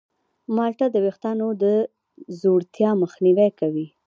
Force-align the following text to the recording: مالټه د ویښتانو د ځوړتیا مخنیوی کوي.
مالټه 0.55 0.87
د 0.91 0.95
ویښتانو 1.05 1.47
د 1.61 1.65
ځوړتیا 2.39 2.89
مخنیوی 3.01 3.49
کوي. 3.59 3.87